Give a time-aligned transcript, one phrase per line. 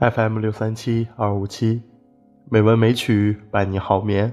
[0.00, 1.82] FM 六三七二五七，
[2.48, 4.32] 美文美曲伴你好眠。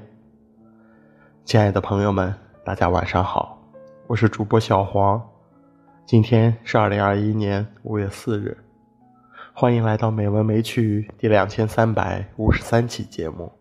[1.43, 2.31] 亲爱的朋友们，
[2.63, 3.59] 大家晚上好，
[4.05, 5.19] 我是主播小黄。
[6.05, 8.55] 今天是二零二一年五月四日，
[9.55, 13.51] 欢迎来到美文美曲第两千三百五十三期节目。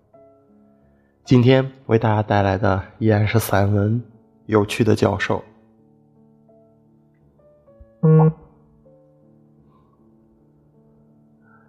[1.24, 3.98] 今天为大家带来的依然是散文
[4.44, 5.42] 《有趣的教授》。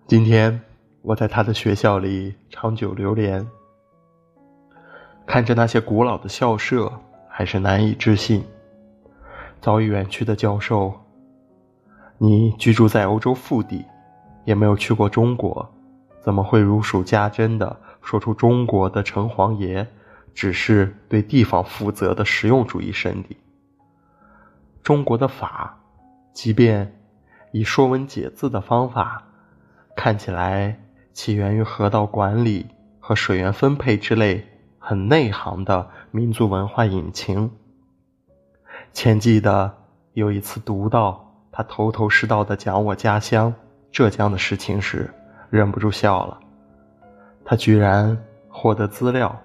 [0.07, 0.61] 今天
[1.01, 3.43] 我在他的学校里长久流连，
[5.25, 6.93] 看着那些古老的校舍，
[7.27, 8.45] 还是难以置信。
[9.59, 10.93] 早已远去的教授，
[12.19, 13.83] 你居住在欧洲腹地，
[14.43, 15.67] 也没有去过中国，
[16.21, 19.87] 怎么会如数家珍的说出中国的城隍爷
[20.35, 23.35] 只是对地方负责的实用主义圣地？
[24.83, 25.79] 中国的法，
[26.31, 26.95] 即便
[27.51, 29.23] 以《说文解字》的方法。
[30.05, 30.77] 看起来
[31.13, 32.67] 起源于河道管理
[32.99, 37.49] 和水源分配之类很内行的民族文化引擎。
[38.93, 39.75] 前记得
[40.13, 43.51] 有一次读到他头头是道的讲我家乡
[43.91, 45.11] 浙江的事情时，
[45.49, 46.39] 忍不住笑了。
[47.43, 48.15] 他居然
[48.47, 49.35] 获得资料，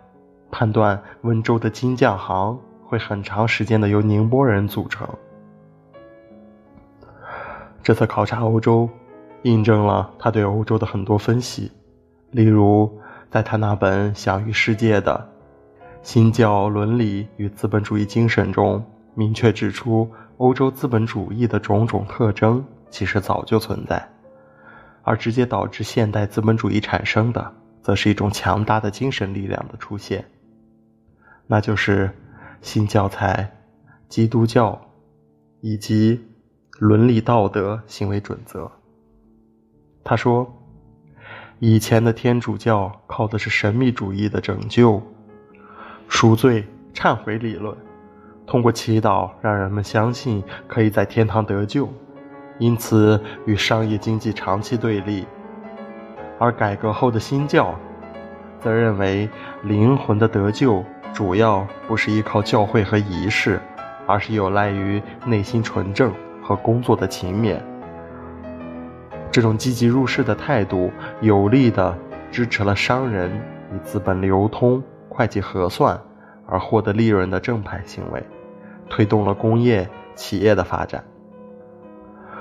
[0.50, 5.08] 判断温州的金匠行会很长时间的由宁波人组成。
[7.82, 8.86] 这次考察欧洲。
[9.42, 11.72] 印证了他对欧洲的很多分析，
[12.30, 15.30] 例如，在他那本享誉世界的
[16.02, 24.10] 《新教伦理与资本主义精神》中，明确指出，欧洲资本主义的种种特征其实早就存在，
[25.02, 30.24] 而直接导致现代资本主义产生的，则是一种强大的精神力量的出现，
[31.46, 32.10] 那就是
[32.60, 33.50] 新教材、
[34.06, 34.78] 基督教
[35.62, 36.20] 以及
[36.78, 38.70] 伦理道德行为准则。
[40.02, 40.50] 他说
[41.60, 45.00] ：“以前的天主教靠的是神秘主义的拯救、
[46.08, 47.76] 赎罪、忏悔理论，
[48.46, 51.88] 通过祈祷让人们相信可以在天堂得救，
[52.58, 55.26] 因此与商业经济长期对立。
[56.38, 57.78] 而改革后的新教，
[58.58, 59.28] 则认为
[59.62, 60.82] 灵魂的得救
[61.12, 63.60] 主要不是依靠教会和仪式，
[64.06, 66.10] 而是有赖于内心纯正
[66.42, 67.60] 和工作的勤勉。”
[69.32, 71.96] 这种积极入世的态度，有力地
[72.32, 73.30] 支持了商人
[73.72, 76.00] 以资本流通、会计核算
[76.46, 78.20] 而获得利润的正派行为，
[78.88, 81.04] 推动了工业企业的发展。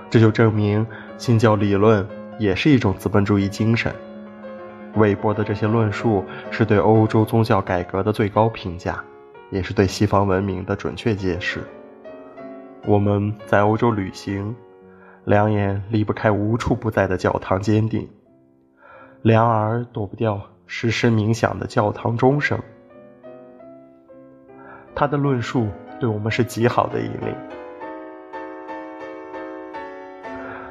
[0.09, 0.85] 这就证明
[1.17, 2.07] 新教理论
[2.39, 3.94] 也是一种资本主义精神。
[4.95, 9.03] 韦伯的这些论述是对欧洲宗教改革的最高评价，
[9.51, 11.61] 也是对西方文明的准确揭示。
[12.88, 14.55] 我们在欧洲旅行。
[15.29, 18.09] 两眼离不开无处不在的教堂尖顶，
[19.22, 22.59] 两耳躲不掉时时冥想的教堂钟声。
[24.95, 25.67] 他的论述
[26.00, 27.35] 对我们是极好的引领。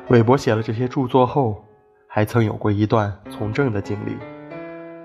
[0.08, 1.64] 韦伯写了这些著作后，
[2.08, 4.16] 还曾有过一段从政的经历，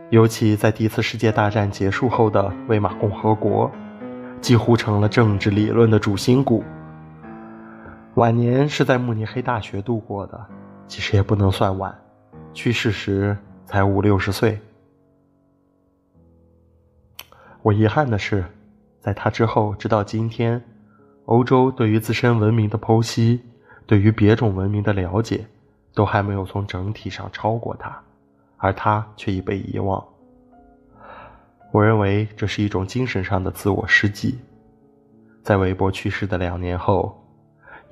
[0.09, 3.69] 尤其在第一次世界大战结束后的魏玛共和国，
[4.41, 6.63] 几乎成了政治理论的主心骨。
[8.15, 10.45] 晚年是在慕尼黑大学度过的，
[10.87, 11.99] 其实也不能算晚，
[12.53, 13.35] 去世时
[13.65, 14.59] 才五六十岁。
[17.63, 18.45] 我遗憾的是，
[18.99, 20.63] 在他之后，直到今天，
[21.25, 23.41] 欧洲对于自身文明的剖析，
[23.87, 25.47] 对于别种文明的了解，
[25.95, 27.99] 都还没有从整体上超过他，
[28.57, 30.05] 而他却已被遗忘。
[31.71, 34.37] 我认为这是一种精神上的自我失记。
[35.41, 37.19] 在韦伯去世的两年后。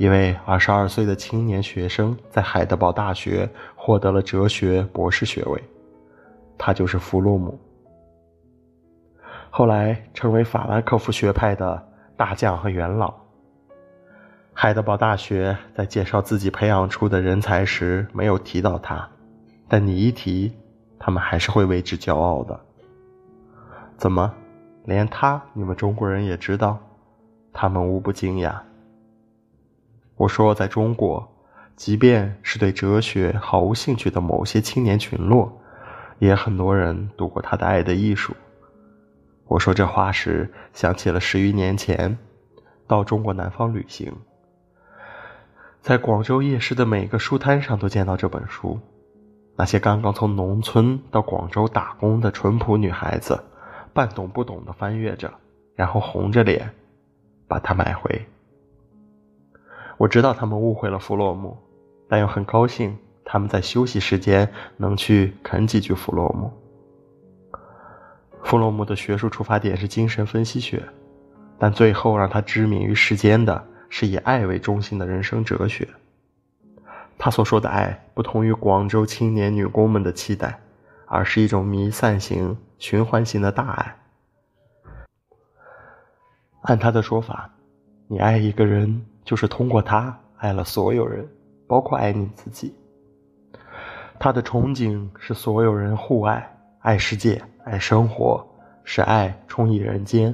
[0.01, 5.63] 一位二十二岁的青年学生在海德堡大学获得了哲学博士学位，
[6.57, 7.55] 他就是弗洛姆。
[9.51, 11.87] 后来成为法兰克福学派的
[12.17, 13.13] 大将和元老。
[14.53, 19.07] 海德堡大学在介绍自己培养出的人才时没有提到他，
[19.67, 20.51] 但你一提，
[20.97, 22.59] 他们还是会为之骄傲的。
[23.97, 24.33] 怎么，
[24.83, 26.79] 连他你们中国人也知道？
[27.53, 28.55] 他们无不惊讶。
[30.21, 31.27] 我说，在中国，
[31.75, 35.51] 即便是对哲学毫无兴趣的某些青年群落，
[36.19, 38.33] 也很多人读过他的《爱的艺术》。
[39.47, 42.19] 我说这话时，想起了十余年前
[42.85, 44.13] 到中国南方旅行，
[45.81, 48.79] 在广州夜市的每个书摊上都见到这本书。
[49.55, 53.43] 那些刚刚从农村到广州打工的淳朴女孩子，
[53.91, 55.33] 半懂不懂地翻阅着，
[55.73, 56.69] 然后红着脸
[57.47, 58.23] 把它买回。
[60.01, 61.55] 我知道他们误会了弗洛姆，
[62.09, 66.51] 但又很高兴他们在休息时间能去啃几句弗洛姆。
[68.43, 70.83] 弗洛姆的学术出发点是精神分析学，
[71.59, 75.87] 但最后让他知名于世间的是以爱为中心的人生哲学。
[77.19, 80.59] 他所说的爱，不同于广州青年女工们的期待，
[81.05, 83.95] 而是一种弥散型、循环型的大爱。
[86.63, 87.51] 按他的说法，
[88.07, 91.27] 你爱一个人，就是通过他爱了所有人，
[91.67, 92.73] 包括爱你自己。
[94.19, 98.45] 他的憧憬是所有人互爱，爱世界，爱生活，
[98.83, 100.33] 使爱充溢人间。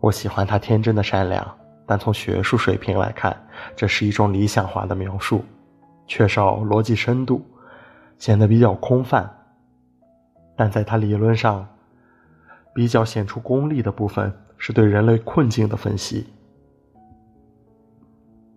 [0.00, 1.46] 我喜欢他天真的善良。
[1.84, 3.36] 但从学术水平来看，
[3.76, 5.44] 这是一种理想化的描述，
[6.06, 7.44] 缺少逻辑深度，
[8.18, 9.28] 显得比较空泛。
[10.56, 11.66] 但在他理论上
[12.72, 16.26] 比较显出功力的部分，是对人类困境的分析。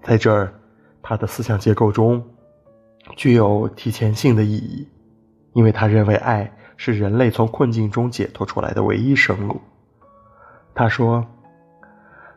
[0.06, 0.54] 在这儿，
[1.02, 2.24] 他的思想结构中
[3.16, 4.88] 具有提前性的意义，
[5.54, 9.60] 因为他认为爱是人类从困境中解脱出来的唯一生路。
[10.74, 11.26] 他说。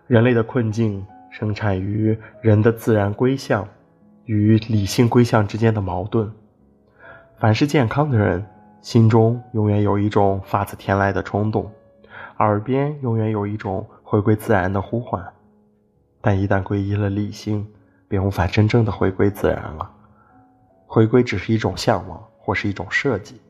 [0.07, 3.69] 人类的困境生产于人的自然归向
[4.25, 6.33] 与理性归向之间的矛盾。
[7.37, 8.43] 凡是健康的人，
[8.81, 11.71] 心中永远有一种发自天籁的冲动，
[12.39, 15.23] 耳边永远有一种回归自然的呼唤。
[16.21, 17.67] 但一旦皈依了理性，
[18.09, 19.91] 便无法真正的回归自然了。
[20.87, 23.41] 回归只是一种向往或是一种设计。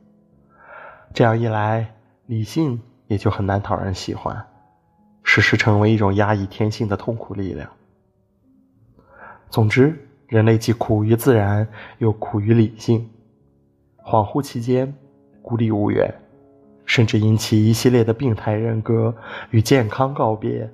[1.15, 1.95] 这样一来，
[2.27, 4.47] 理性也就很难讨人喜欢。
[5.23, 7.69] 时时成为一种压抑天性的痛苦力量。
[9.51, 9.95] 总之，
[10.27, 11.67] 人类既苦于自然，
[11.99, 13.09] 又苦于理性，
[13.99, 14.95] 恍惚期间，
[15.43, 16.13] 孤立无援，
[16.85, 19.15] 甚至引起一系列的病态人格
[19.51, 20.71] 与健康告别。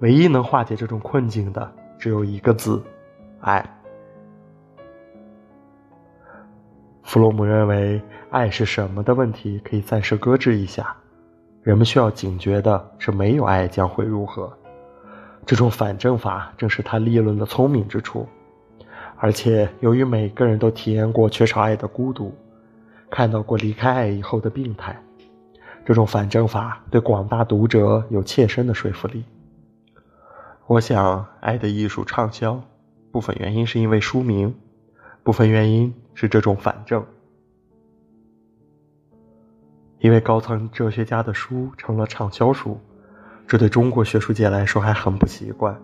[0.00, 2.82] 唯一能化解这种困境的，只有一个字：
[3.40, 3.64] 爱。
[7.02, 10.94] 弗洛姆认为，爱是什么的问题可以暂时搁置一下。
[11.62, 14.52] 人们需要警觉的是，没有爱将会如何？
[15.46, 18.26] 这种反证法正是他立论的聪明之处。
[19.16, 22.34] 而且，由于每个人都体验过缺少爱的孤独，
[23.08, 24.94] 看到过离开爱以后的病态，
[25.86, 29.24] 这种反证法对广大读者有切身的说服力。
[30.68, 32.60] 我想，《爱的艺术》畅销，
[33.12, 34.52] 部分原因是因为书名，
[35.22, 37.04] 部分原因是这种反证。
[40.00, 42.80] 一位高层哲学家的书成了畅销书，
[43.46, 45.80] 这对中国学术界来说还很不习惯。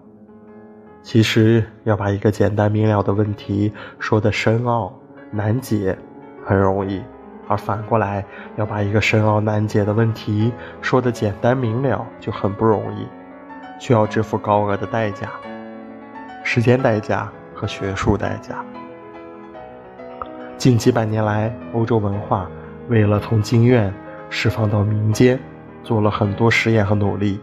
[1.00, 4.92] 其实要把一个简单明了的问题说得深奥
[5.30, 5.96] 难解，
[6.44, 7.00] 很容易；
[7.46, 8.24] 而反过来
[8.56, 13.06] 要把一个深奥难解的问题说得简单明了，就很不容易，
[13.82, 15.28] 需要支付高额的代价，
[16.44, 18.64] 时间代价和学术代价。
[20.56, 22.48] 近几百年来，欧洲文化
[22.88, 23.92] 为了从经院。
[24.30, 25.38] 释放到民间，
[25.82, 27.40] 做了很多实验和努力。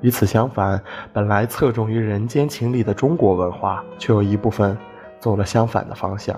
[0.00, 0.82] 与此相反，
[1.12, 4.76] 本来侧重于人间情理的中国文化，却有一部分
[5.20, 6.34] 走了相反的方向，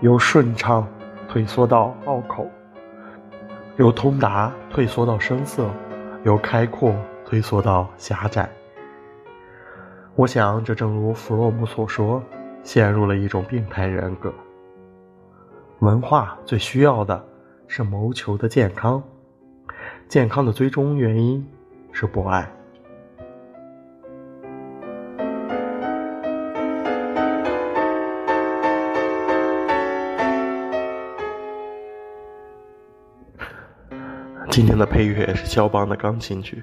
[0.00, 0.88] 由顺畅
[1.28, 2.50] 退缩到拗口，
[3.76, 5.68] 由通达退缩到声色，
[6.24, 6.92] 由开阔
[7.32, 8.46] 退缩到狭窄。
[10.16, 12.22] 我想，这正如弗洛姆所说，
[12.62, 14.30] 陷入了一种病态人格。
[15.78, 17.24] 文化最需要的。
[17.68, 19.02] 是谋求的健康，
[20.06, 21.42] 健康的最终原因
[21.90, 22.46] 是博爱。
[34.50, 36.62] 今天的配乐是肖邦的钢琴曲，